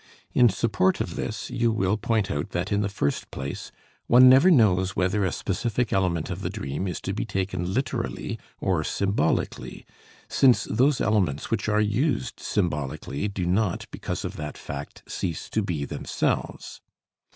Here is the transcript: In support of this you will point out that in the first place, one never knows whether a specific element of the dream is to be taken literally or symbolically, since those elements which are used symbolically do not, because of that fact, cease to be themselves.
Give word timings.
In 0.33 0.49
support 0.49 0.99
of 0.99 1.15
this 1.15 1.51
you 1.51 1.71
will 1.71 1.95
point 1.95 2.31
out 2.31 2.49
that 2.53 2.71
in 2.71 2.81
the 2.81 2.89
first 2.89 3.29
place, 3.29 3.71
one 4.07 4.27
never 4.27 4.49
knows 4.49 4.95
whether 4.95 5.23
a 5.23 5.31
specific 5.31 5.93
element 5.93 6.31
of 6.31 6.41
the 6.41 6.49
dream 6.49 6.87
is 6.87 6.99
to 7.01 7.13
be 7.13 7.23
taken 7.23 7.71
literally 7.71 8.39
or 8.59 8.83
symbolically, 8.83 9.85
since 10.27 10.63
those 10.63 11.01
elements 11.01 11.51
which 11.51 11.69
are 11.69 11.79
used 11.79 12.39
symbolically 12.39 13.27
do 13.27 13.45
not, 13.45 13.85
because 13.91 14.25
of 14.25 14.37
that 14.37 14.57
fact, 14.57 15.03
cease 15.07 15.47
to 15.51 15.61
be 15.61 15.85
themselves. 15.85 16.81